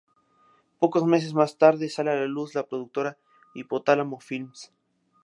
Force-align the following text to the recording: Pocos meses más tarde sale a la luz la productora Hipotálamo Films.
Pocos 0.79 1.05
meses 1.05 1.35
más 1.35 1.59
tarde 1.59 1.87
sale 1.87 2.09
a 2.09 2.15
la 2.15 2.25
luz 2.25 2.55
la 2.55 2.65
productora 2.67 3.19
Hipotálamo 3.53 4.19
Films. 4.19 4.73